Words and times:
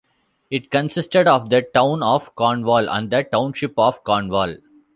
It 0.49 0.71
consisted 0.71 1.27
of 1.27 1.51
the 1.51 1.61
Town 1.61 2.01
of 2.01 2.33
Cornwall 2.33 2.89
and 2.89 3.11
the 3.11 3.21
Township 3.23 3.77
of 3.77 4.03
Cornwall. 4.03 4.55